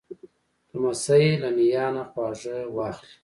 لمسی 0.71 1.25
له 1.41 1.49
نیا 1.57 1.85
نه 1.95 2.03
خواږه 2.09 2.55
واخلې. 2.75 3.15